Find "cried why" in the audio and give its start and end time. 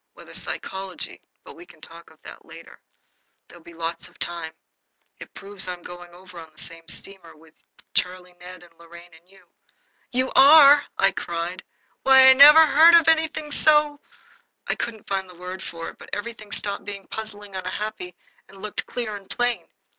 11.11-12.31